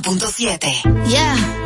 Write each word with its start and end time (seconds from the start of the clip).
91.7. 0.00 1.06
Yeah. 1.06 1.06
Yeah. 1.08 1.63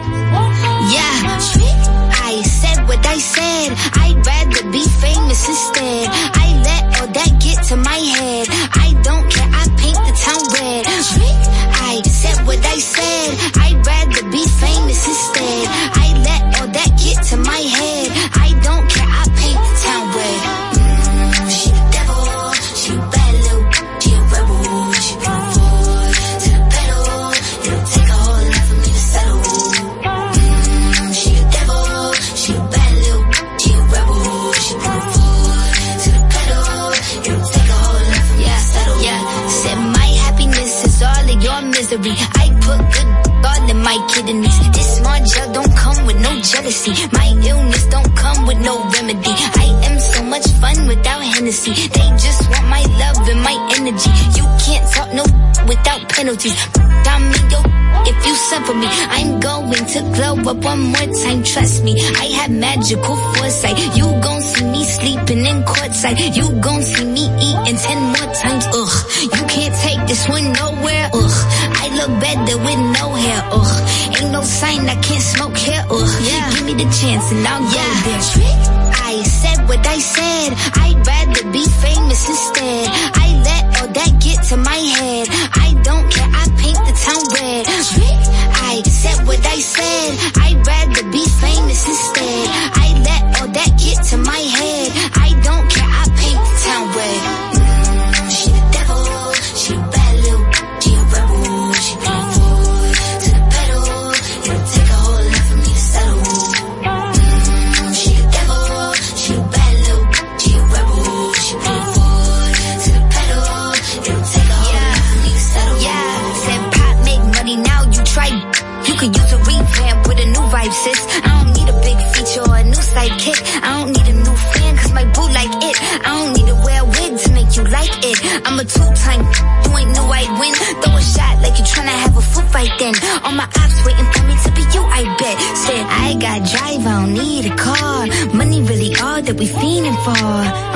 for. 140.05 140.29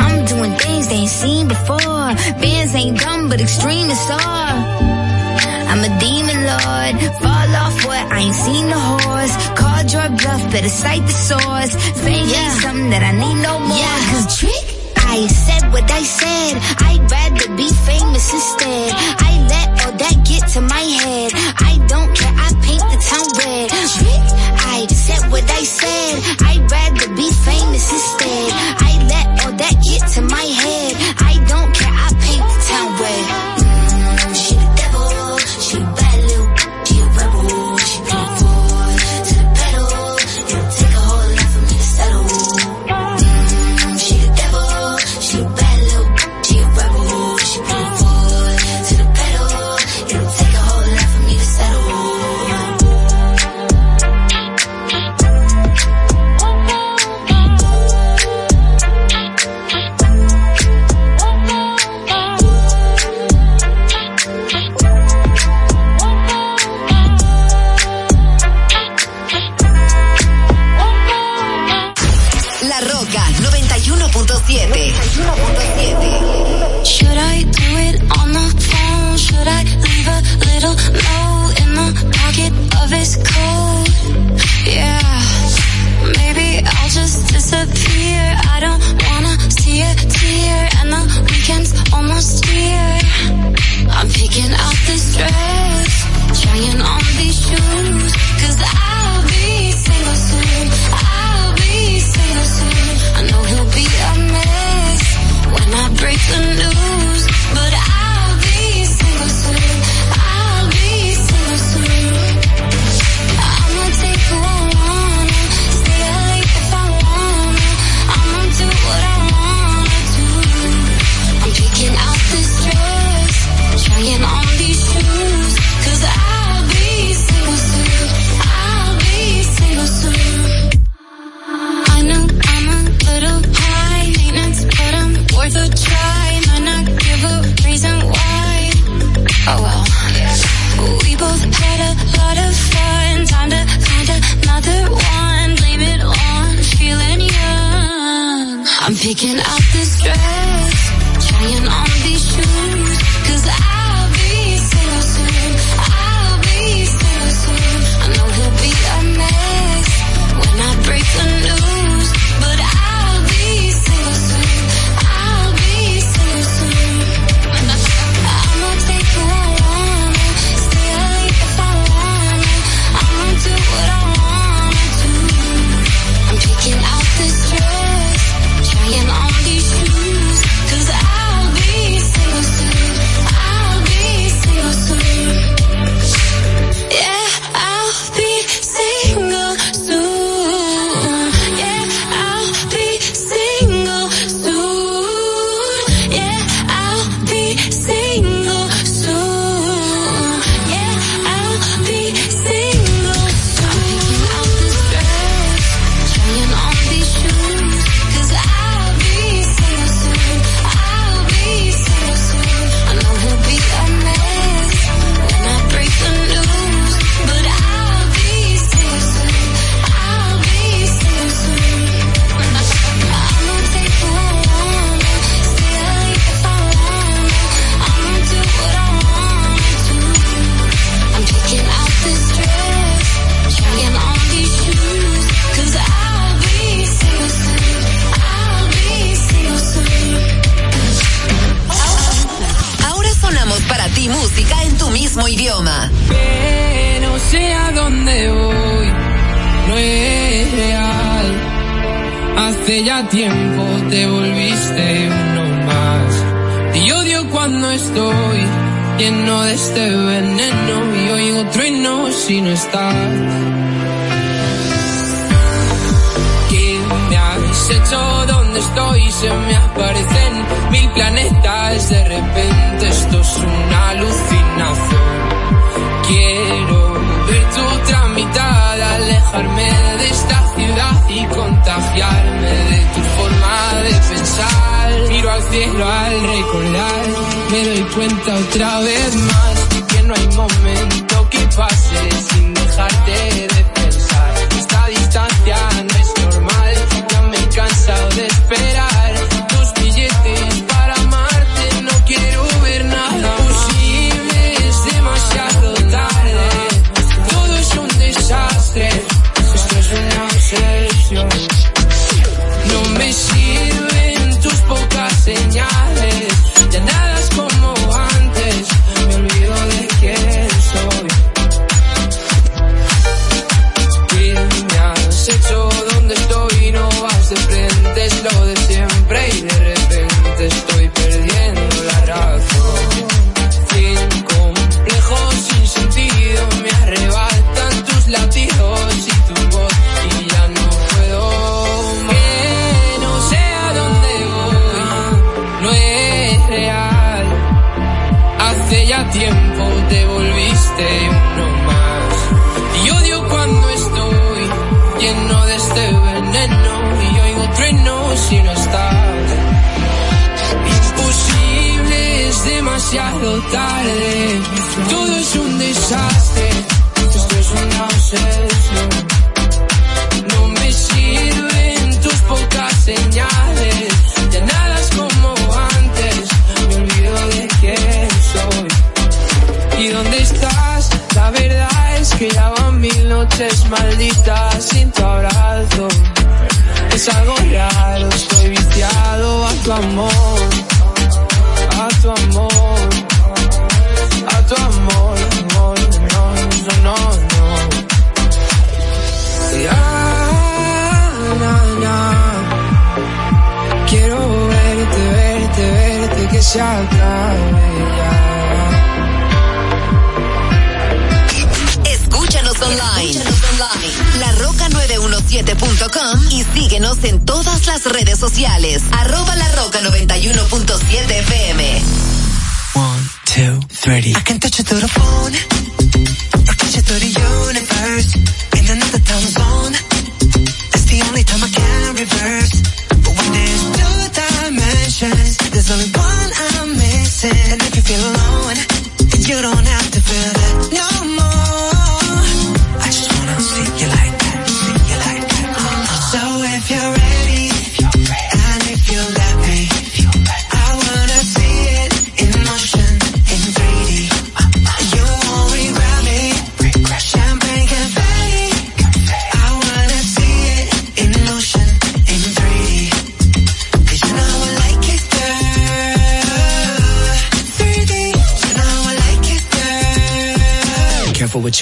I'm 0.05 0.25
doing 0.25 0.53
things 0.59 0.89
they 0.89 1.03
ain't 1.05 1.17
seen 1.23 1.49
before. 1.49 2.09
Bands 2.43 2.75
ain't 2.75 2.99
dumb, 2.99 3.29
but 3.29 3.41
extreme 3.41 3.89
is 3.91 4.11
all. 4.11 4.57
I'm 5.71 5.83
a 5.91 5.93
demon 5.99 6.41
lord. 6.53 6.95
Fall 7.23 7.51
off 7.63 7.77
what? 7.87 8.05
I 8.13 8.19
ain't 8.27 8.35
seen 8.35 8.67
the 8.69 8.79
horse. 8.79 9.35
Called 9.61 9.89
your 9.93 10.09
bluff, 10.21 10.43
better 10.53 10.69
cite 10.69 11.03
the 11.03 11.17
source. 11.31 11.73
Fame 12.05 12.29
yeah. 12.29 12.45
ain't 12.45 12.61
something 12.61 12.91
that 12.91 13.03
I 13.03 13.13
need 13.13 13.39
no 13.43 13.59
more. 13.59 13.79
Yeah, 13.79 13.99
cause 14.13 14.39
trick. 14.39 14.67
I 14.97 15.27
said 15.27 15.73
what 15.73 15.91
I 15.91 16.03
said. 16.03 16.53
I'd 16.89 17.05
rather 17.11 17.57
be 17.57 17.69
famous 17.89 18.33
instead. 18.33 18.93
I 19.29 19.33
let 19.53 19.69
all 19.85 19.93
that 19.93 20.17
get 20.29 20.49
to 20.55 20.61
my 20.61 20.85
head. 21.03 21.33
I 21.71 21.73
don't 21.89 22.12
to 30.13 30.21
my 30.21 30.45
head. 30.45 30.92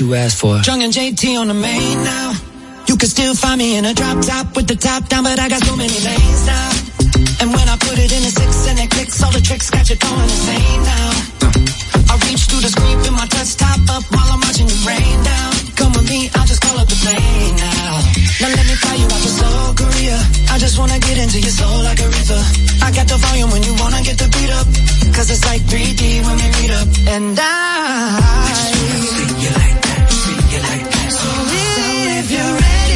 you 0.01 0.15
asked 0.15 0.41
for. 0.41 0.57
Jung 0.65 0.83
and 0.83 0.93
JT 0.93 1.39
on 1.39 1.49
the 1.49 1.55
main 1.55 1.97
now. 2.03 2.33
You 2.87 2.97
can 2.97 3.09
still 3.09 3.35
find 3.35 3.59
me 3.59 3.77
in 3.77 3.85
a 3.85 3.93
drop 3.93 4.25
top 4.25 4.57
with 4.57 4.67
the 4.67 4.75
top 4.75 5.07
down, 5.09 5.25
but 5.25 5.39
I 5.39 5.49
got 5.49 5.63
so 5.63 5.77
many 5.77 5.93
lanes 5.93 6.47
now. 6.47 6.71
And 7.41 7.49
when 7.53 7.69
I 7.69 7.77
put 7.77 7.99
it 7.99 8.11
in 8.11 8.23
a 8.25 8.33
six 8.33 8.69
and 8.69 8.79
it 8.79 8.91
clicks, 8.91 9.23
all 9.23 9.31
the 9.31 9.41
tricks 9.41 9.71
got 9.71 9.89
you 9.91 9.97
going 9.97 10.23
insane 10.23 10.83
now. 10.83 11.11
I 12.11 12.15
reach 12.27 12.49
through 12.49 12.63
the 12.65 12.73
screen, 12.73 12.97
put 13.05 13.13
my 13.13 13.27
touch 13.27 13.57
top 13.57 13.81
up 13.91 14.05
while 14.11 14.33
I'm 14.33 14.41
watching 14.41 14.67
the 14.67 14.79
rain 14.89 15.17
down. 15.23 15.53
Come 15.77 15.93
with 15.93 16.09
me, 16.09 16.31
I'll 16.35 16.47
just 16.47 16.63
call 16.63 16.79
up 16.79 16.89
the 16.89 16.97
plane 16.97 17.57
now. 17.57 17.80
Now 18.41 18.49
let 18.49 18.67
me 18.67 18.75
fly 18.75 18.95
you 18.95 19.05
out 19.05 19.21
to 19.21 19.29
Seoul, 19.29 19.75
Korea. 19.75 20.17
I 20.49 20.57
just 20.57 20.79
wanna 20.79 20.99
get 20.99 21.19
into 21.19 21.39
your 21.41 21.51
soul 21.51 21.83
like 21.85 22.01
a 22.01 22.09
river. 22.09 22.41
I 22.81 22.91
got 22.91 23.07
the 23.07 23.19
volume 23.19 23.51
when 23.51 23.63
you 23.63 23.75
wanna 23.75 24.01
get 24.03 24.17
the 24.17 24.29
beat 24.33 24.49
up. 24.49 24.67
Cause 25.15 25.29
it's 25.29 25.45
like 25.45 25.61
3D 25.69 26.25
when 26.25 26.37
we 26.41 26.49
meet 26.57 26.73
up. 26.73 26.89
And 27.15 27.39
I, 27.39 28.17
I 28.17 28.53
see 28.57 29.45
you 29.45 29.53
like 29.61 29.79
that, 29.85 30.11
see 30.11 30.41
you 30.57 30.61
like 30.69 30.87
that. 30.89 31.09
So, 31.13 31.29
so 31.77 31.85
if 32.17 32.31
you're 32.33 32.55
ready. 32.65 32.90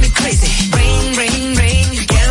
me 0.00 0.08
crazy. 0.10 0.70
Rain, 0.76 1.16
rain, 1.16 1.56
rain, 1.56 1.92
you 1.92 2.06
can't. 2.06 2.22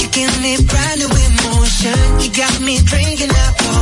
You 0.00 0.08
give 0.08 0.34
me 0.42 0.56
brand 0.64 1.00
new 1.00 1.10
emotion. 1.10 1.94
You 2.20 2.30
got 2.30 2.60
me 2.60 2.78
drinking 2.78 3.30
alcohol. 3.30 3.81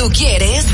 tú 0.00 0.10
quieres. 0.12 0.64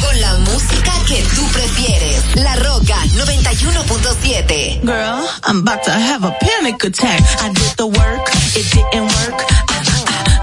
Con 0.00 0.20
la 0.20 0.34
música 0.34 0.92
que 1.08 1.22
tú 1.34 1.44
prefieres. 1.48 2.36
La 2.36 2.54
Roca 2.56 2.96
91.7. 3.16 4.80
Girl, 4.82 5.26
I'm 5.42 5.60
about 5.60 5.82
to 5.84 5.90
have 5.90 6.24
a 6.24 6.30
panic 6.38 6.84
attack. 6.84 7.20
I 7.40 7.48
did 7.48 7.76
the 7.76 7.86
work, 7.86 8.30
it 8.54 8.66
didn't 8.70 9.08
work. 9.18 9.38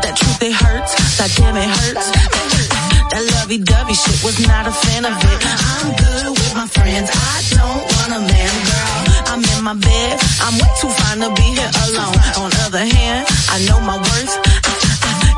That 0.02 0.16
truth, 0.18 0.42
it 0.42 0.52
hurts. 0.52 0.92
That 1.18 1.32
damn, 1.38 1.56
it 1.56 1.70
hurts. 1.70 2.12
That 3.12 3.24
lovey-dovey 3.40 3.94
shit 3.94 4.24
was 4.24 4.46
not 4.46 4.68
a 4.68 4.72
fan 4.72 5.06
of 5.06 5.16
it. 5.24 5.40
I'm 5.72 5.96
good 5.96 6.30
with 6.30 6.54
my 6.56 6.68
friends. 6.68 7.10
I 7.14 7.42
don't 7.56 7.82
want 7.96 8.12
a 8.12 8.22
man, 8.28 8.54
girl. 8.68 9.00
I'm 9.32 9.44
in 9.44 9.64
my 9.64 9.74
bed. 9.74 10.20
I'm 10.42 10.54
way 10.60 10.72
too 10.82 10.90
fine 10.90 11.20
to 11.20 11.30
be 11.34 11.48
here 11.56 11.72
alone. 11.88 12.20
On 12.44 12.52
other 12.68 12.84
hand, 12.84 13.26
I 13.50 13.64
know 13.68 13.80
my 13.80 13.96
worth 13.96 14.69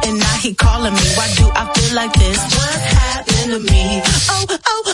and 0.05 0.19
now 0.19 0.35
he 0.37 0.53
calling 0.53 0.93
me. 0.93 1.05
Why 1.17 1.27
do 1.35 1.45
I 1.53 1.63
feel 1.73 1.95
like 1.95 2.13
this? 2.13 2.39
What 2.55 2.79
happened 2.99 3.51
to 3.53 3.59
me? 3.71 4.01
Oh, 4.29 4.45
oh, 4.67 4.93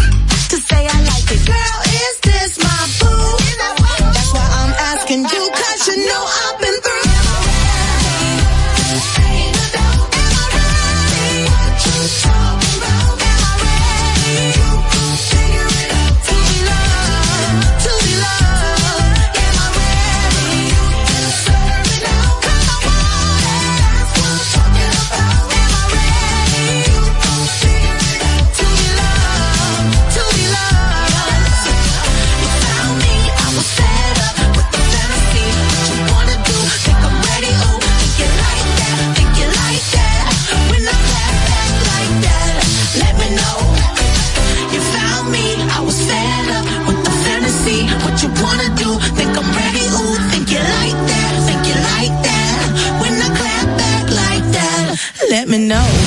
Whitman 55.51 55.67
knows. 55.67 56.00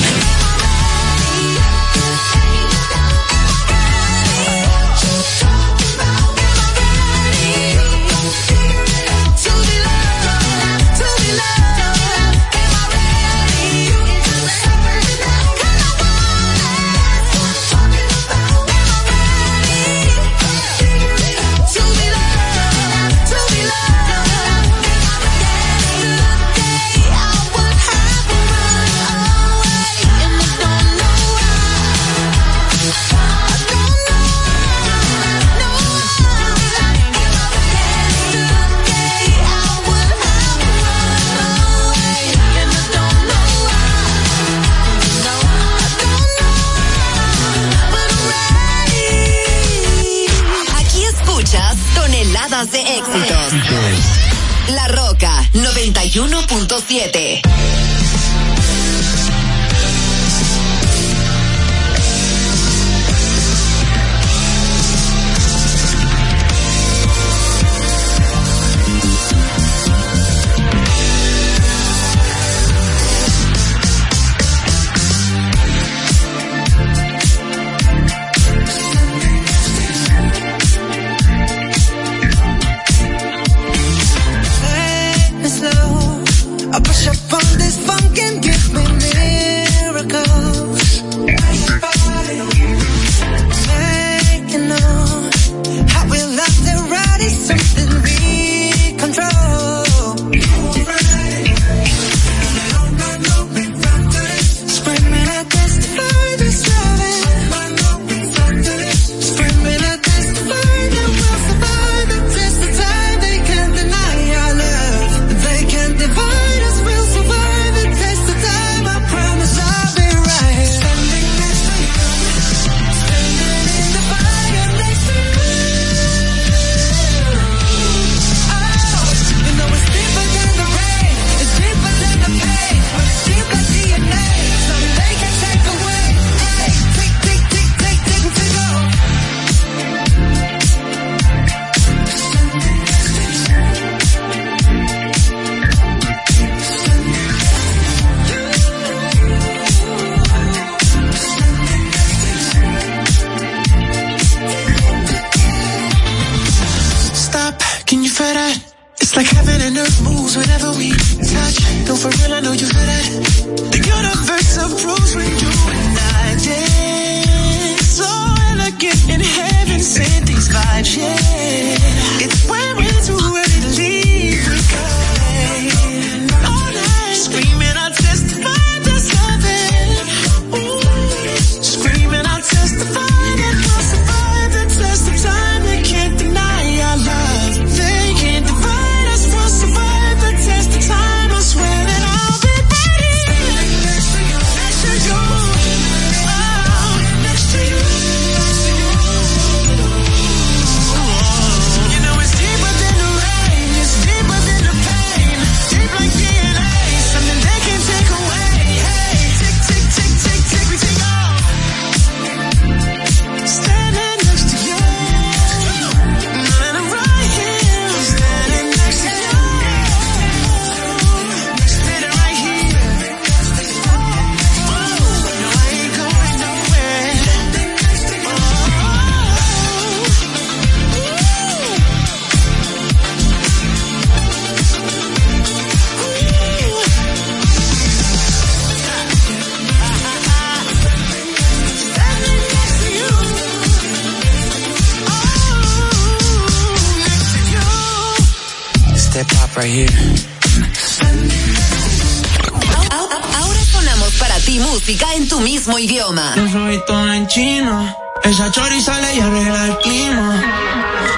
Ahora 253.37 253.59
sonamos 253.69 254.13
para 254.13 254.39
ti 254.39 254.59
música 254.59 255.05
en 255.15 255.27
tu 255.27 255.41
mismo 255.41 255.77
idioma. 255.77 256.33
Yo 256.37 256.47
soy 256.47 256.81
todo 256.87 257.11
en 257.11 257.27
chino. 257.27 257.93
Esa 258.23 258.49
chori 258.51 258.81
sale 258.81 259.15
y 259.17 259.19
arregla 259.19 259.65
el 259.65 259.77
clima. 259.79 260.43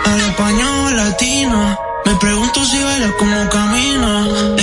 Al 0.05 0.21
español 0.21 0.97
latino. 0.97 1.77
Me 2.05 2.15
pregunto 2.15 2.65
si 2.65 2.81
baila 2.81 3.11
como 3.19 3.49
camino 3.49 4.56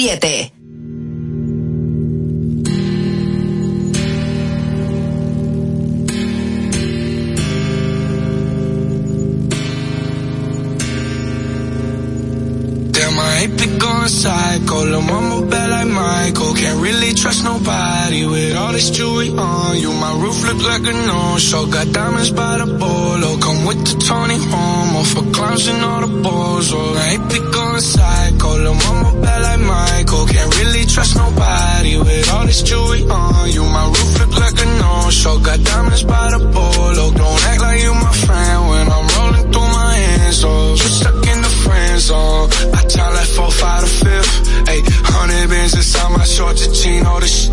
91.7. 0.00 0.39
trust 17.30 17.44
nobody 17.44 18.26
with 18.26 18.56
all 18.56 18.72
this 18.72 18.90
jewelry 18.90 19.30
on 19.30 19.76
you. 19.78 19.92
My 19.92 20.12
roof 20.20 20.42
look 20.48 20.60
like 20.66 20.82
a 20.82 20.94
no-show. 21.06 21.66
Got 21.66 21.92
diamonds 21.92 22.32
by 22.32 22.58
the 22.58 22.66
bolo. 22.66 23.38
Come 23.38 23.66
with 23.66 23.80
the 23.86 23.94
Tony 24.02 24.38
Homo 24.50 25.02
for 25.04 25.22
clowns 25.30 25.68
and 25.68 25.80
all 25.84 26.00
the 26.06 26.12
balls. 26.22 26.72
Oh, 26.72 26.94
I 26.98 27.14
ain't 27.14 27.30
be 27.30 27.38
going 27.38 27.80
psycho. 27.80 28.48
Lil' 28.58 28.74
mama 28.74 29.22
bad 29.22 29.42
like 29.46 29.60
Michael. 29.60 30.26
Can't 30.26 30.50
really 30.58 30.84
trust 30.86 31.14
nobody 31.16 31.98
with 31.98 32.26
all 32.34 32.46
this 32.46 32.62
jewelry 32.62 33.02
on 33.06 33.50
you. 33.54 33.62
My 33.62 33.86
roof 33.86 34.10
look 34.20 34.34
like 34.44 34.58
a 34.58 34.68
no-show. 34.82 35.38
Got 35.38 35.62
diamonds 35.62 36.02
by 36.02 36.26
the 36.34 36.40
bolo. 36.50 37.04
Don't 37.14 37.42
act 37.50 37.60
like 37.60 37.80
you 37.80 37.94
my 37.94 38.14
friend 38.26 38.58
when 38.70 38.86
I'm 38.90 39.06
rolling 39.14 39.46
through 39.52 39.70
my 39.80 39.94
hands. 39.94 40.42
Oh, 40.42 40.72
you 40.72 40.88
stuck 40.98 41.22
in 41.30 41.38
the 41.46 41.52
friend 41.62 42.00
zone. 42.00 42.50
I 42.74 42.82
tell 42.90 43.12
that 43.14 43.28
4, 43.38 43.50
5, 43.52 43.80
to 43.84 43.90
shorts, 46.30 46.66
a 46.66 46.72
jean, 46.72 47.04
all 47.06 47.20
this. 47.20 47.48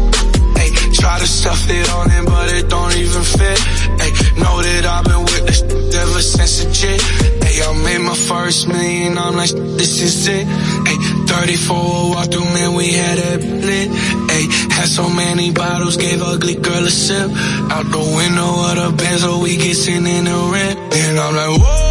Ayy, 0.61 0.71
try 0.93 1.19
to 1.19 1.27
stuff 1.27 1.69
it 1.69 1.89
on 1.89 2.11
in, 2.11 2.25
but 2.25 2.49
it 2.53 2.69
don't 2.69 2.95
even 2.95 3.23
fit. 3.23 3.59
Ayy, 4.03 4.13
know 4.41 4.61
that 4.61 4.85
I've 4.85 5.05
been 5.05 5.23
with 5.25 5.45
this 5.45 5.61
ever 5.61 6.21
since 6.21 6.63
a 6.63 6.71
jit. 6.71 7.01
Ayy, 7.45 7.59
I 7.65 7.69
made 7.83 8.01
my 8.01 8.15
first 8.15 8.67
million, 8.67 9.17
I'm 9.17 9.35
like, 9.35 9.51
this 9.51 10.01
is 10.01 10.27
it. 10.27 10.45
Ayy, 10.47 11.27
34 11.27 12.09
walk 12.11 12.31
through, 12.31 12.45
man, 12.55 12.75
we 12.75 12.93
had 12.93 13.17
it 13.17 13.41
lit. 13.43 13.89
Ayy, 14.35 14.47
had 14.71 14.87
so 14.87 15.09
many 15.09 15.51
bottles, 15.51 15.97
gave 15.97 16.21
ugly 16.21 16.55
girl 16.55 16.85
a 16.85 16.89
sip. 16.89 17.29
Out 17.73 17.85
the 17.91 18.03
window 18.17 18.51
of 18.69 18.75
the 18.77 18.89
Benz, 18.97 19.21
so 19.21 19.39
we 19.39 19.57
get 19.57 19.75
sitting 19.75 20.05
in 20.05 20.25
the 20.25 20.37
rent. 20.53 20.77
And 20.93 21.19
I'm 21.19 21.35
like, 21.35 21.61
whoa, 21.61 21.86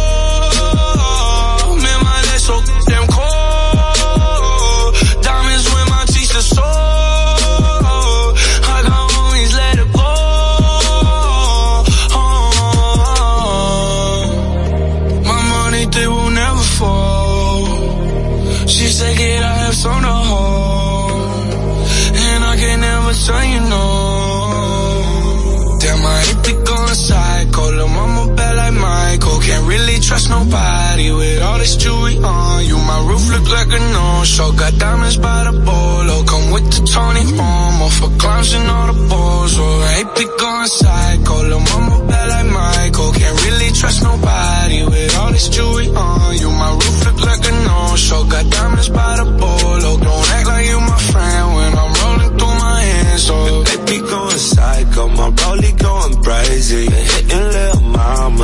this 31.67 31.75
jewelry 31.83 32.17
on 32.23 32.65
you. 32.65 32.77
My 32.77 32.99
roof 33.07 33.23
look 33.33 33.47
like 33.51 33.67
a 33.67 33.81
no-show. 33.95 34.51
Got 34.53 34.73
diamonds 34.79 35.17
by 35.17 35.43
the 35.47 35.53
bolo. 35.67 36.23
Come 36.23 36.51
with 36.53 36.67
the 36.71 36.81
Tony 36.87 37.23
Homo 37.37 37.87
for 37.97 38.09
clowns 38.19 38.53
and 38.53 38.67
all 38.69 38.87
the 38.93 38.97
balls. 39.09 39.53
Oh, 39.59 39.87
I 39.87 39.91
hate 39.97 40.13
to 40.19 40.25
go 40.39 40.51
psycho. 40.65 41.35
Lil' 41.49 41.59
mama 41.59 41.97
bad 42.07 42.27
like 42.33 42.49
Michael. 42.59 43.11
Can't 43.11 43.37
really 43.45 43.71
trust 43.79 43.99
nobody 44.03 44.79
with 44.91 45.17
all 45.17 45.31
this 45.31 45.49
jewelry 45.49 45.87
on 45.89 46.37
you. 46.41 46.49
My 46.51 46.71
roof 46.71 46.97
look 47.05 47.19
like 47.29 47.43
a 47.51 47.53
no-show. 47.67 48.23
Got 48.33 48.45
diamonds 48.49 48.89
by 48.89 49.11
the 49.19 49.25
bolo. 49.41 49.91
Don't 49.97 50.27
act 50.35 50.47
like 50.47 50.65
you 50.71 50.79
my 50.79 50.99
friend 51.11 51.45
when 51.55 51.71
I'm 51.81 51.91
rolling 51.99 52.31
through 52.37 52.57
my 52.67 52.79
hands. 52.81 53.23
So 53.27 53.63
They 53.67 53.77
be 53.89 53.97
going 54.07 54.39
psycho, 54.51 55.07
my 55.09 55.29
rollie 55.41 55.75
going 55.75 56.15
crazy. 56.23 56.85
Hitting 56.87 57.46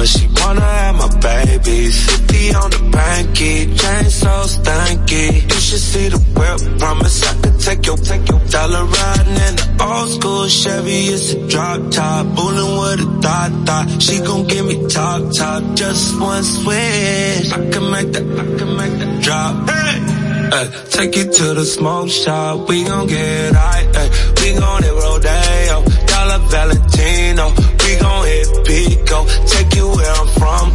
mama, 0.04 0.08
she 0.08 0.28
wanna 0.42 0.62
have 0.62 0.96
my 0.96 1.20
babies. 1.20 2.06
50 2.06 2.56
on 2.56 2.70
the 2.72 2.78
banky, 2.92 3.80
chain 3.80 4.10
so 4.10 4.34
stanky. 4.46 5.44
You 5.44 5.62
should 5.62 5.80
see 5.80 6.10
the 6.10 6.18
whip, 6.18 6.80
promise 6.80 7.24
I 7.24 7.42
could 7.42 7.60
take 7.60 7.86
your, 7.86 7.98
take 7.98 8.28
your 8.30 8.40
dollar 8.50 8.86
riding 8.86 9.38
in 9.48 9.56
the 9.56 9.78
old 9.82 10.10
school 10.10 10.48
Chevy. 10.48 11.08
It's 11.14 11.34
a 11.34 11.48
drop 11.48 11.92
top, 11.92 12.36
bullin' 12.36 12.74
with 12.80 13.08
a 13.08 13.22
dot 13.22 13.66
dot. 13.66 14.02
She 14.02 14.20
gon' 14.20 14.48
give 14.48 14.66
me 14.66 14.88
top 14.88 15.22
top, 15.34 15.76
just 15.76 16.20
one 16.20 16.44
switch. 16.44 17.52
I 17.52 17.70
can 17.72 17.92
make 17.92 18.12
that, 18.14 18.26
I 18.42 18.46
can 18.58 18.72
make 18.78 18.96
that 19.00 19.22
drop. 19.22 19.70
Hey! 19.70 20.24
Ay, 20.56 20.70
take 20.90 21.16
you 21.16 21.32
to 21.32 21.54
the 21.56 21.66
smoke 21.66 22.10
shop, 22.10 22.70
we 22.70 22.84
gon' 22.84 23.08
get 23.08 23.56
high, 23.56 23.90
ay, 23.96 24.08
we 24.40 24.54
gon' 24.60 24.84
hit 24.84 24.94
Rodeo, 24.94 25.82
oh. 25.82 26.06
Dollar 26.06 26.40
Valentino, 26.54 27.50
we 27.82 27.96
gon' 27.98 28.26
hit 28.28 28.43
Pico, 28.66 29.26
take 29.48 29.76
you 29.76 29.88
where 29.88 30.14
I'm 30.22 30.28
from, 30.40 30.66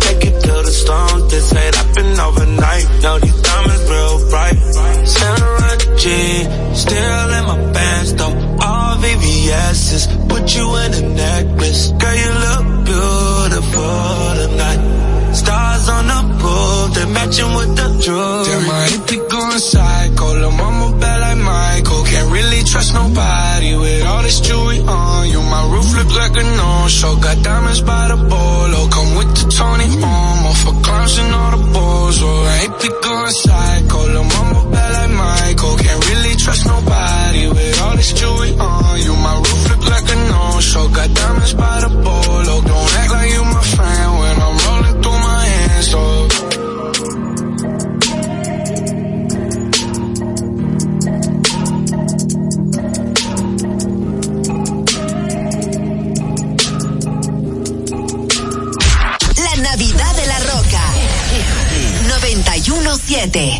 take 0.00 0.24
you 0.24 0.30
to 0.30 0.54
the 0.66 0.72
stone, 0.72 1.28
this 1.28 1.52
ain't 1.54 1.74
happen 1.74 2.20
overnight, 2.20 2.86
no 3.02 3.18
these 3.18 3.42
diamonds 3.42 3.90
real 3.90 4.30
bright, 4.30 4.58
Santa 5.06 5.96
G, 5.96 6.04
still 6.74 7.28
in 7.38 7.44
my 7.50 7.72
pants 7.72 8.12
though, 8.12 8.34
all 8.62 8.96
VVS's, 9.02 10.06
put 10.28 10.54
you 10.54 10.66
in 10.82 10.94
a 10.94 11.02
necklace, 11.14 11.90
girl 11.92 12.14
you 12.14 12.32
look 12.46 12.64
beautiful 12.86 14.24
tonight, 14.40 15.34
stars 15.34 15.88
on 15.88 16.06
the 16.06 16.20
roof, 16.42 16.94
they 16.94 17.06
matching 17.12 17.52
with 17.54 17.76
the 17.76 17.88
jewelry. 18.02 18.44
Damn, 18.44 18.68
hate 18.90 19.06
to 19.08 19.16
going 19.28 19.58
psycho. 19.58 20.26
Lil' 20.34 20.50
mama 20.52 20.98
bad 20.98 21.20
like 21.20 21.38
Michael. 21.38 22.04
Can't 22.04 22.30
really 22.32 22.62
trust 22.64 22.94
nobody 22.94 23.76
with 23.76 24.06
all 24.06 24.22
this 24.22 24.40
jewelry 24.40 24.78
on. 24.80 24.86
My 24.86 25.01
roof 25.72 25.88
look 25.96 26.10
like 26.20 26.34
a 26.36 26.44
no-show. 26.60 27.16
Got 27.16 27.42
diamonds 27.42 27.80
by 27.80 28.08
the 28.12 28.18
bolo. 28.30 28.80
Come 28.94 29.10
with 29.18 29.32
the 29.38 29.44
Tony 29.58 29.88
Homo 30.02 30.52
for 30.62 30.74
clowns 30.84 31.18
and 31.18 31.34
all 31.34 31.50
the 31.56 31.62
balls. 31.72 32.18
Oh, 32.22 32.52
I 32.52 32.56
hate 32.62 32.76
to 32.84 32.90
going 33.02 33.34
psycho. 33.42 33.98
Lil' 34.14 34.24
mama 34.34 34.70
bad 34.70 34.92
like 34.98 35.12
Michael. 35.24 35.76
Can't 35.78 36.02
really 36.10 36.34
trust 36.36 36.66
nobody 36.66 37.48
with 37.48 37.80
all 37.82 37.96
this 37.96 38.12
jewelry 38.12 38.52
on 38.58 38.81
91.7. 63.22 63.51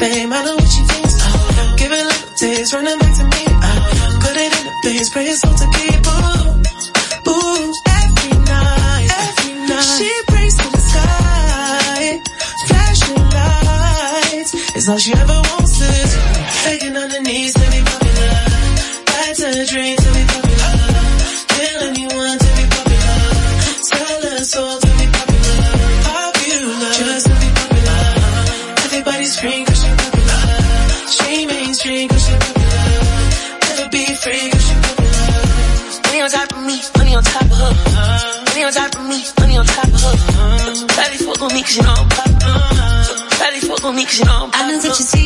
fame, 0.00 0.32
I 0.32 0.44
know 0.44 0.56
what 0.56 0.70
she 0.74 0.82
thinks. 0.90 1.14
Oh, 1.20 1.74
give 1.76 1.92
it 1.92 2.04
little 2.10 2.34
days, 2.40 2.72
running 2.72 2.98
back 2.98 3.12
to 3.20 3.24
me. 3.32 3.42
Oh, 3.68 4.18
put 4.24 4.34
it 4.44 4.50
in 4.58 4.64
the 4.66 4.74
face, 4.84 5.08
pray 5.10 5.26
it's 5.28 5.44
all 5.44 5.56
to 5.62 5.66
keep. 5.76 6.00
Ooh, 6.08 7.32
ooh, 7.32 7.72
every 8.00 8.34
night, 8.48 9.08
every 9.24 9.54
night. 9.68 9.90
She 9.96 10.10
prays 10.30 10.54
to 10.56 10.66
the 10.76 10.82
sky, 10.90 12.20
flashing 12.68 13.24
lights. 13.36 14.50
It's 14.76 14.88
all 14.88 14.98
she 14.98 15.12
ever 15.12 15.39
know 41.78 41.94
I'm 41.96 42.08
popular. 42.08 43.30
Daddy 43.38 43.60
fuck 43.60 43.84
on 43.84 43.94
me 43.94 44.04
cause 44.04 44.18
you 44.18 44.24
know 44.24 44.32
I'm 44.32 44.50
I 44.52 44.70
know 44.70 44.78
that 44.80 44.98
you 44.98 45.04
see 45.06 45.19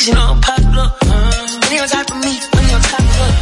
cause 0.00 0.08
you 0.08 0.14
know 0.14 0.32
I'm 0.32 0.40
popular. 0.40 0.88
Money 1.60 1.78
on 1.78 1.88
top 1.88 2.08
of 2.08 2.16
me, 2.24 2.32
money 2.56 2.72
on 2.72 2.80
top 2.80 3.04
of 3.04 3.20
her. 3.20 3.32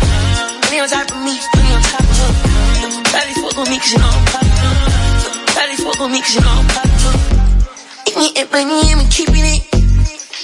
Money 0.67 0.81
on 0.83 0.89
top 0.91 1.07
of 1.07 1.21
me, 1.23 1.35
money 1.55 1.71
on 1.71 1.83
top 1.87 2.03
of 2.03 2.19
her. 2.19 2.33
Shawty 3.15 3.35
fuck 3.39 3.59
on 3.59 3.67
me 3.71 3.79
cause 3.79 3.93
you 3.95 3.99
know 4.03 4.11
I'm 4.11 4.25
popular. 4.27 4.75
Shawty 5.55 5.77
fuck 5.87 6.01
on 6.03 6.11
me 6.11 6.19
cause 6.21 6.35
you 6.35 6.43
know 6.43 6.59
I'm 6.59 6.67
popular. 6.75 7.15
Eating 8.11 8.43
it, 8.43 8.49
money, 8.51 8.91
I'm 8.91 9.07
keeping 9.07 9.47
it. 9.55 9.63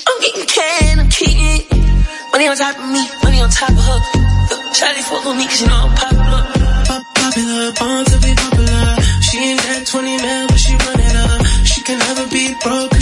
I'm 0.06 0.16
getting 0.22 0.46
can, 0.46 1.00
I'm 1.02 1.10
keeping 1.10 1.50
it. 1.58 1.66
Money 2.30 2.46
on 2.46 2.56
top 2.62 2.78
of 2.78 2.86
me, 2.94 3.02
money 3.24 3.40
on 3.42 3.50
top 3.50 3.74
of 3.74 3.82
her. 3.82 3.98
Shawty 4.70 5.02
fuck 5.10 5.26
on 5.26 5.34
me 5.34 5.46
cause 5.50 5.60
you 5.62 5.66
know 5.66 5.82
I'm 5.82 5.94
popular. 5.98 6.42
Pop 6.86 7.02
popular, 7.18 7.72
born 7.74 8.04
to 8.06 8.16
be 8.22 8.30
popular. 8.38 8.86
She 9.18 9.36
ain't 9.50 9.58
that 9.66 9.82
20 9.82 10.22
mil, 10.22 10.46
but 10.46 10.58
she 10.62 10.72
run 10.78 11.00
it 11.02 11.16
up. 11.26 11.42
She 11.66 11.82
can 11.82 11.98
never 11.98 12.26
be 12.30 12.54
broke 12.62 12.93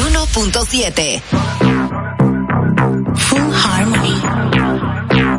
91.7. 0.00 1.20
Full 3.18 3.50
Harmony. 3.52 5.29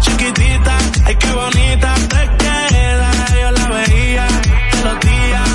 Chiquitita, 0.00 0.76
ay 1.06 1.16
qué 1.16 1.32
bonita 1.32 1.94
te 2.08 2.30
queda. 2.38 3.10
Yo 3.40 3.50
la 3.50 3.68
veía 3.68 4.26
todos 4.70 4.84
los 4.84 5.00
días, 5.00 5.48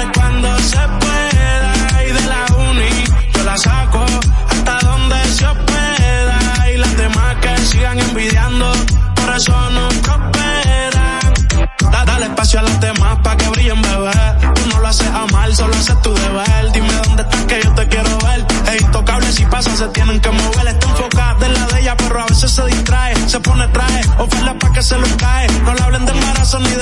es 0.00 0.18
cuando 0.18 0.58
se 0.58 0.78
pueda. 1.00 1.72
Y 2.08 2.12
de 2.12 2.26
la 2.26 2.46
uni 2.70 3.04
yo 3.34 3.44
la 3.44 3.56
saco 3.56 4.04
hasta 4.50 4.78
donde 4.80 5.24
se 5.26 5.46
hospeda. 5.46 6.70
Y 6.72 6.76
las 6.76 6.96
demás 6.96 7.36
que 7.40 7.56
sigan 7.66 7.98
envidiando, 8.00 8.72
por 9.14 9.36
eso 9.36 9.70
no 9.70 9.88
prosperan. 9.88 11.34
Da- 11.92 12.04
Dale 12.04 12.26
espacio 12.26 12.58
a 12.60 12.62
las 12.62 12.80
demás 12.80 13.18
pa' 13.22 13.36
que 13.36 13.48
brillen, 13.48 13.80
bebé. 13.82 14.12
Tú 14.54 14.68
no 14.70 14.80
lo 14.80 14.88
haces 14.88 15.08
a 15.08 15.26
mal, 15.32 15.54
solo 15.54 15.74
haces 15.74 16.00
tu 16.02 16.12
deber. 16.14 16.72
Dime 16.72 16.92
dónde 17.04 17.22
estás 17.22 17.44
que 17.46 17.60
yo 17.62 17.72
te 17.74 17.88
quiero 17.88 18.18
ver. 18.18 18.46
Es 18.74 18.82
intocable 18.82 19.32
si 19.32 19.44
pasa, 19.46 19.74
se 19.76 19.88
tienen 19.88 20.20
que 20.20 20.30
mover. 20.30 20.66
Está 20.68 20.86
enfocada 20.88 21.33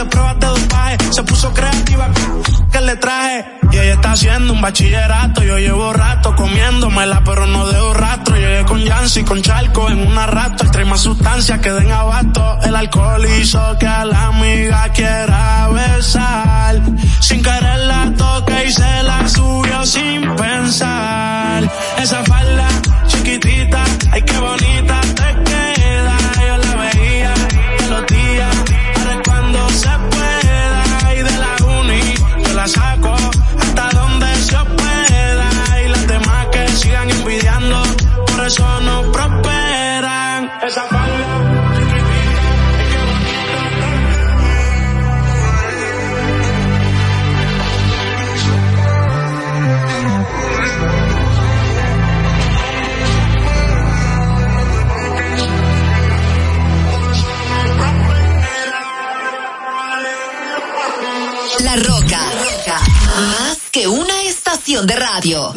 de 0.02 0.10
pruebas 0.10 0.38
de 0.40 0.46
dopaje. 0.46 0.96
Se 1.10 1.22
puso 1.22 1.52
creativa, 1.52 2.08
que 2.70 2.80
le 2.80 2.96
traje. 2.96 3.44
Y 3.72 3.78
ella 3.78 3.94
está 3.94 4.12
haciendo 4.12 4.52
un 4.52 4.60
bachillerato. 4.60 5.42
Yo 5.42 5.58
llevo 5.58 5.92
rato 5.92 6.34
comiéndomela, 6.34 7.22
pero 7.24 7.46
no 7.46 7.66
dejo 7.66 7.94
rastro. 7.94 8.36
Llegué 8.36 8.64
con 8.64 8.80
Yancy, 8.80 9.22
con 9.24 9.42
Charco 9.42 9.88
en 9.90 10.06
una 10.06 10.26
rato. 10.26 10.64
Trae 10.70 10.84
más 10.84 11.00
sustancias 11.00 11.58
que 11.60 11.70
den 11.70 11.90
abasto. 11.90 12.58
El 12.62 12.76
alcohol 12.76 13.24
hizo 13.40 13.78
que 13.78 13.86
a 13.86 14.04
la 14.04 14.26
amiga 14.26 14.88
quiera 14.90 15.68
besar. 15.68 16.82
Sin 17.20 17.42
querer 17.42 17.78
la 17.80 18.12
toque 18.16 18.66
y 18.66 18.72
se 18.72 19.02
la 19.02 19.28
subió 19.28 19.84
sin 19.86 20.34
pensar. 20.36 21.70
Esa 21.98 22.24
falda 22.24 22.68
chiquitita, 23.06 23.84
ay 24.12 24.22
qué 24.22 24.38
bonita 24.38 24.81
que 63.82 63.88
una 63.88 64.22
estación 64.22 64.86
de 64.86 64.94
radio. 64.94 65.52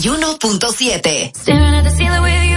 91.7. 0.00 2.49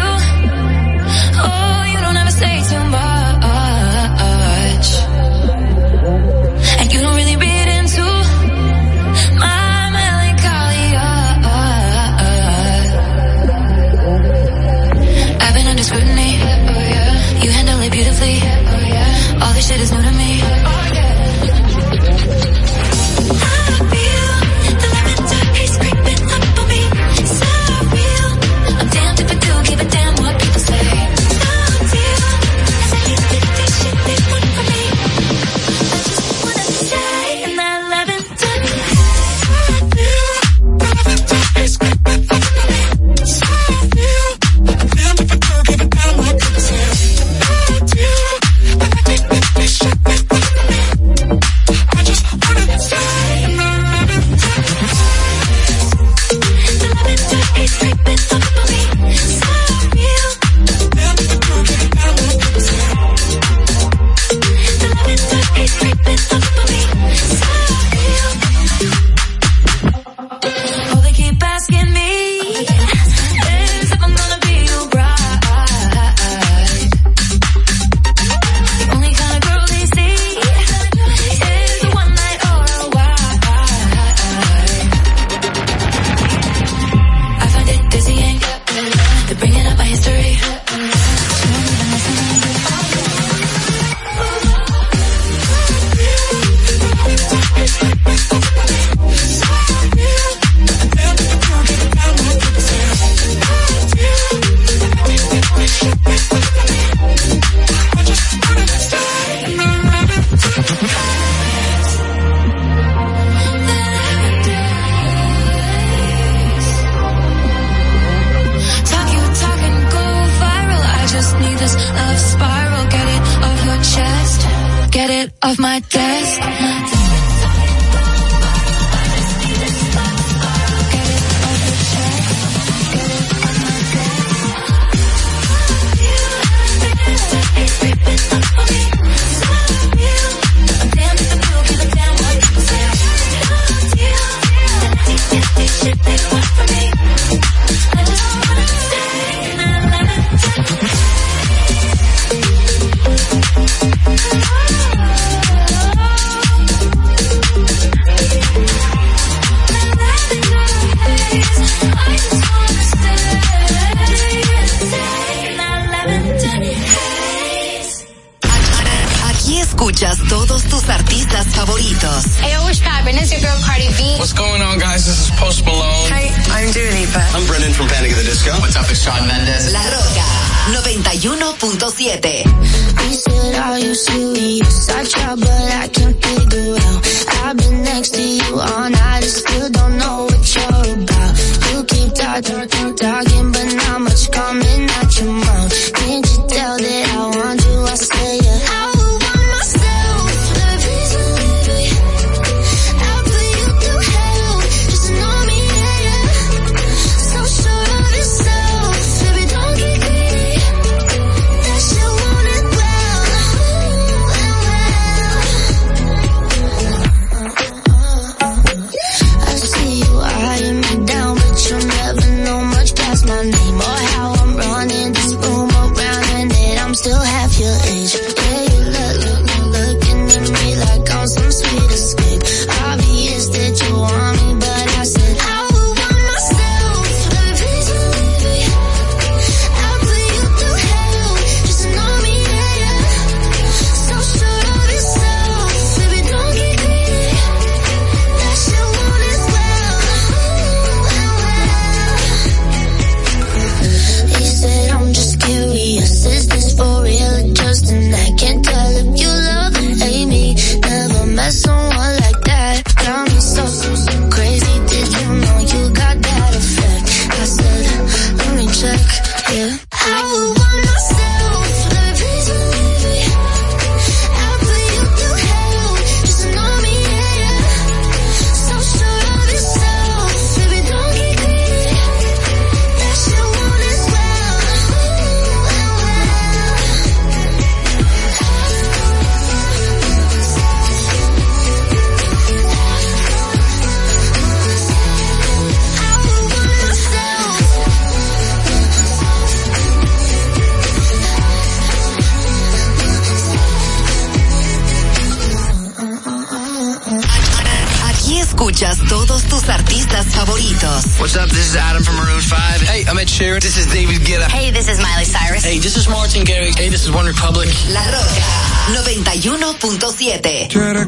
of 125.42 125.60
my 125.60 125.80
desk. 125.80 126.72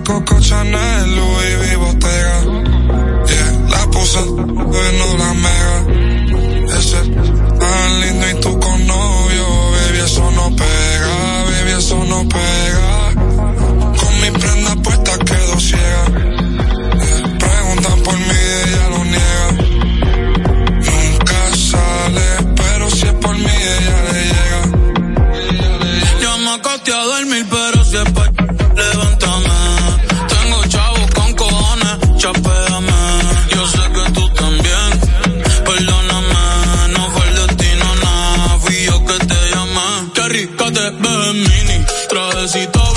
Coco 0.06 0.40
Chanel. 0.40 1.05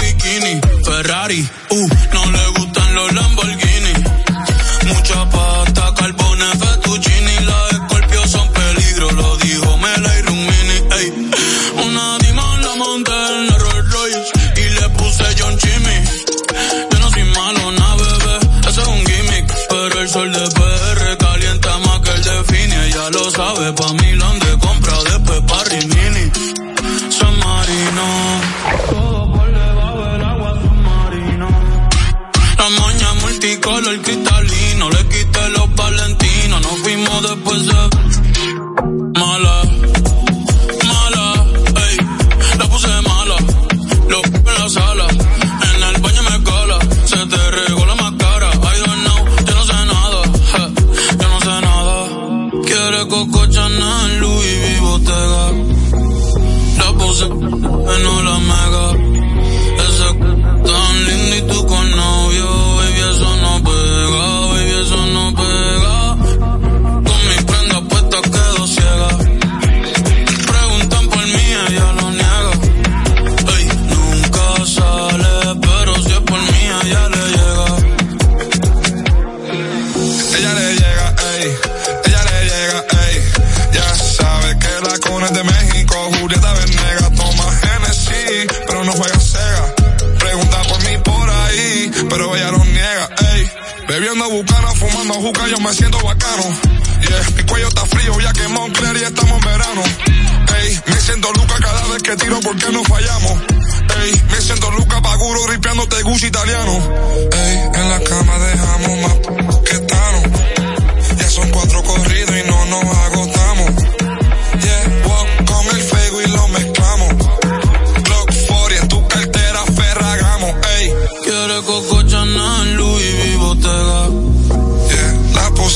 bikini, 0.08 0.60
Ferrari, 0.84 1.48
uh, 1.70 1.88
no 2.12 2.30
le 2.30 2.46
gustan 2.56 2.94
los 2.94 3.12
Lamborghini. 3.12 3.67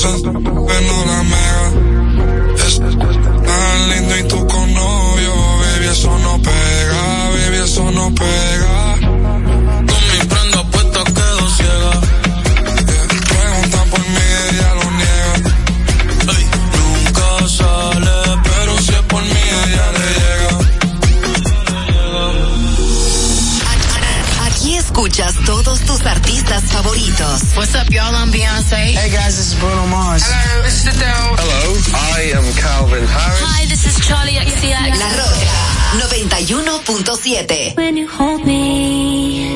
cosas 0.03 0.21
la 0.23 1.23
mega. 1.23 1.67
Es 2.67 2.79
tan 2.79 3.89
lindo 3.89 4.17
y 4.17 4.23
tú 4.27 4.47
con 4.47 4.73
novio, 4.73 5.33
baby, 5.59 5.85
eso 5.91 6.19
no 6.19 6.41
pega, 6.41 7.29
baby, 7.29 7.57
eso 7.63 7.91
no 7.91 8.13
pega. 8.13 8.72
guys. 29.23 29.37
This 29.37 29.53
is 29.53 29.59
Bruno 29.59 29.87
Mars. 29.87 30.23
Hello, 30.25 30.61
this 30.63 30.85
is 30.85 30.95
Adele. 30.95 31.35
Hello, 31.39 31.63
I 31.95 32.31
am 32.37 32.45
Calvin 32.59 33.07
Harris. 33.07 33.39
Hi, 33.41 33.65
this 33.65 33.85
is 33.85 33.95
Charlie 34.05 34.33
XCX. 34.33 34.99
La 34.99 35.09
Roca 35.19 35.51
91.7. 36.03 37.77
When 37.77 37.97
you 37.97 38.07
hold 38.07 38.45
me, 38.45 39.47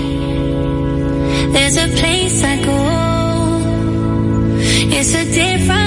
there's 1.51 1.77
a 1.77 1.87
place 1.99 2.43
I 2.43 2.55
go. 2.63 2.77
It's 4.89 5.13
a 5.13 5.25
different 5.25 5.86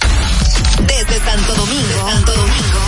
Desde 0.87 1.19
Santo 1.25 1.55
Domingo, 1.55 2.09
Santo 2.09 2.31
Domingo, 2.33 2.81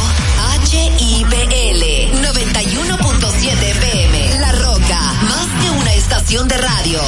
HIPL 0.71 1.83
91.7 2.21 3.63
FM. 3.63 4.39
La 4.39 4.51
Roca, 4.53 5.13
más 5.23 5.47
que 5.61 5.69
una 5.69 5.93
estación 5.93 6.47
de 6.47 6.57
radio. 6.57 7.01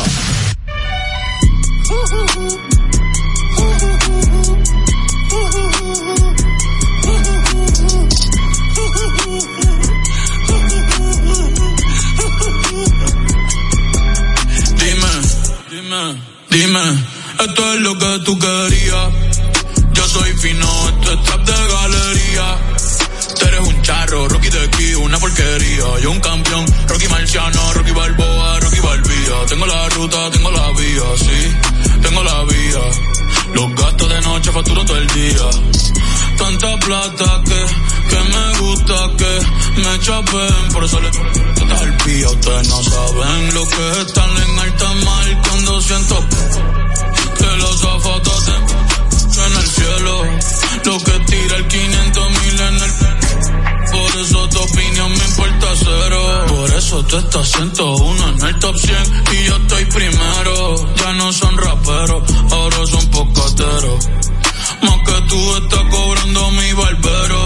Dime, 14.78 15.14
dime, 15.72 16.22
dime, 16.50 16.80
esto 17.40 17.74
es 17.74 17.82
lo 17.82 17.98
que 17.98 18.20
tú 18.26 18.40
querías. 18.40 19.25
Soy 20.16 20.32
fino, 20.38 20.90
esto 20.90 21.12
es 21.12 21.24
trap 21.24 21.42
de 21.42 21.68
galería. 21.74 22.58
Tú 23.38 23.46
eres 23.48 23.60
un 23.60 23.82
charro, 23.82 24.30
Rocky 24.30 24.50
de 24.50 24.64
aquí, 24.64 24.96
una 24.96 25.20
porquería. 25.20 26.00
Yo 26.02 26.12
un 26.12 26.22
campeón, 26.22 26.66
Rocky 26.88 27.08
Marciano, 27.10 27.74
Rocky 27.74 27.92
Balboa, 27.92 28.60
Rocky 28.62 28.80
Balbía. 28.80 29.46
Tengo 29.50 29.66
la 29.66 29.90
ruta, 29.90 30.32
tengo 30.32 30.52
la 30.52 30.72
vía, 30.72 31.04
sí, 31.18 32.00
tengo 32.02 32.24
la 32.24 32.44
vía. 32.46 32.82
Los 33.56 33.76
gastos 33.76 34.10
de 34.10 34.22
noche 34.22 34.52
facturo 34.54 34.86
todo 34.86 34.98
el 34.98 35.08
día. 35.08 35.50
Tanta 36.38 36.80
plata 36.80 37.42
que, 37.44 37.66
que 38.10 38.22
me 38.24 38.60
gusta 38.60 39.12
que 39.18 39.82
me 39.82 40.00
chapen. 40.00 40.72
Por 40.72 40.84
eso 40.86 41.02
le. 41.02 41.12
Ustedes 42.06 42.68
no 42.70 42.84
saben 42.84 43.54
lo 43.54 43.68
que 43.68 44.02
es 44.02 44.14
tú 57.08 57.18
estás 57.18 57.50
101 57.50 58.30
en 58.30 58.46
el 58.46 58.60
top 58.60 58.78
100 58.78 59.24
y 59.34 59.44
yo 59.46 59.56
estoy 59.58 59.86
primero. 59.86 60.96
Ya 60.96 61.14
no 61.14 61.32
son 61.34 61.58
raperos, 61.58 62.24
ahora 62.52 62.78
son 62.88 63.10
pocateros. 63.12 64.10
Más 64.82 65.00
que 65.06 65.22
tú 65.30 65.56
estás 65.58 65.84
cobrando 65.90 66.52
mi 66.52 66.74
barbero. 66.74 67.46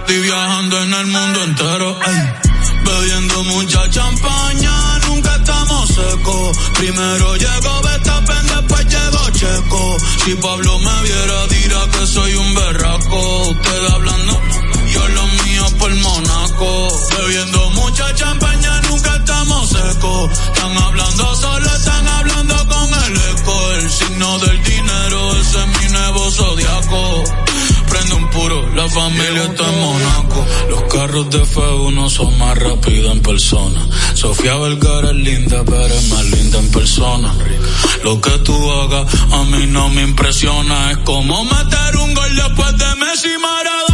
Estoy 0.00 0.20
viajando 0.20 0.82
en 0.82 0.94
el 0.94 1.06
mundo 1.06 1.44
entero. 1.44 1.98
Ay. 2.04 2.50
Bebiendo 2.84 3.44
mucha 3.44 3.88
champaña, 3.90 4.98
nunca 5.06 5.36
estamos 5.36 5.88
secos. 5.88 6.58
Primero 6.78 7.36
llegó 7.36 7.82
Betapen, 7.82 8.46
después 8.46 8.86
llegó 8.86 9.30
Checo. 9.30 9.96
Si 10.24 10.34
Pablo 10.34 10.78
me 10.78 11.02
viera, 11.02 11.46
dirá 11.46 11.86
que 11.92 12.06
soy 12.06 12.34
un 12.34 12.54
berraco. 12.54 13.48
Usted 13.48 13.86
hablando, 13.86 14.40
yo 15.10 15.14
lo 15.14 15.26
mío 15.44 15.64
por 15.78 15.94
Monaco. 15.94 16.88
Bebiendo 17.18 17.70
mucha 17.70 18.14
champaña, 18.14 18.80
nunca 18.82 19.16
estamos 19.16 19.68
secos. 19.68 20.30
Están 20.32 20.76
hablando 20.76 21.34
solo, 21.36 21.66
están 21.66 22.08
hablando 22.08 22.54
con 22.68 22.88
el 23.04 23.16
eco. 23.16 23.72
El 23.72 23.90
signo 23.90 24.38
del 24.38 24.62
dinero, 24.62 25.36
ese 25.36 25.58
es 25.58 25.66
mi 25.66 25.88
nuevo 25.92 26.30
zodiaco. 26.30 27.24
Prende 27.88 28.14
un 28.14 28.30
puro, 28.30 28.74
la 28.74 28.88
familia 28.88 29.44
está 29.44 29.68
en 29.68 29.80
Monaco. 29.80 30.46
Los 30.68 30.82
carros 30.92 31.30
de 31.30 31.42
F1 31.42 32.08
son 32.10 32.38
más 32.38 32.56
rápidos 32.58 33.12
en 33.12 33.22
persona. 33.22 33.86
Sofía 34.14 34.56
Vergara 34.56 35.10
es 35.10 35.16
linda, 35.16 35.62
pero 35.64 35.86
es 35.86 36.08
más 36.08 36.24
linda 36.24 36.58
en 36.58 36.70
persona. 36.70 37.34
Lo 38.04 38.20
que 38.20 38.38
tú 38.38 38.54
hagas 38.72 39.12
a 39.32 39.44
mí 39.44 39.66
no 39.66 39.88
me 39.88 40.02
impresiona. 40.02 40.92
Es 40.92 40.98
como 40.98 41.44
meter 41.44 41.96
un 41.96 42.14
gol 42.14 42.36
después 42.36 42.78
de 42.78 42.94
Messi 42.96 43.38
Maradona. 43.40 43.89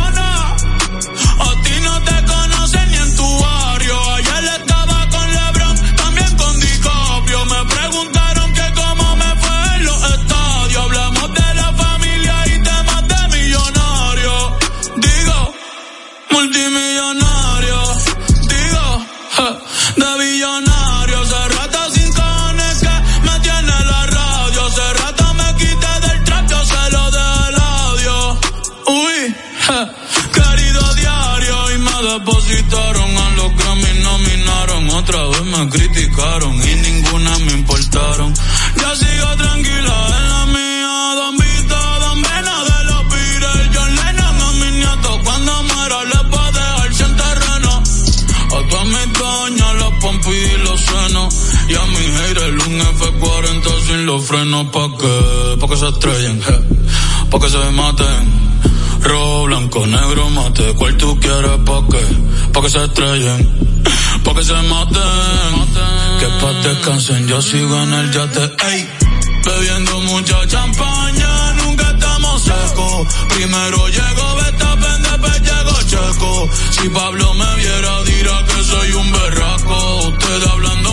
pa' 61.42 61.82
qué, 61.90 62.04
pa' 62.52 62.62
que 62.62 62.70
se 62.70 62.84
estrellen, 62.84 63.40
pa' 64.24 64.34
que 64.34 64.42
se 64.42 64.54
maten, 64.54 65.54
que 66.18 66.28
pa' 66.40 66.52
descansen, 66.64 67.28
yo 67.28 67.42
sigo 67.42 67.76
en 67.82 67.92
el 67.92 68.12
yate, 68.12 68.56
bebiendo 69.44 70.00
mucha 70.00 70.46
champaña, 70.46 71.52
nunca 71.54 71.90
estamos 71.90 72.42
secos, 72.42 73.06
primero 73.28 73.88
llego 73.88 74.34
Betapen, 74.36 75.02
después 75.02 75.42
llego 75.42 75.82
Checo, 75.90 76.48
si 76.70 76.88
Pablo 76.88 77.34
me 77.34 77.56
viera 77.56 78.02
dirá 78.04 78.44
que 78.46 78.64
soy 78.64 78.92
un 78.92 79.12
berraco, 79.12 79.96
usted 80.08 80.42
hablando, 80.50 80.90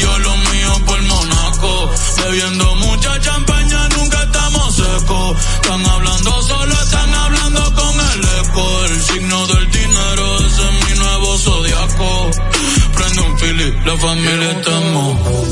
yo 0.00 0.18
lo 0.18 0.36
mío 0.36 0.84
por 0.84 1.02
Monaco, 1.02 1.90
bebiendo 2.24 2.74
mucha 2.76 3.20
champaña, 3.20 3.45
la 13.86 13.96
familia 13.98 14.50
estamos 14.50 15.45